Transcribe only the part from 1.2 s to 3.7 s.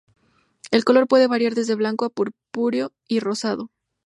variar desde blanco a purpúreo y rosado.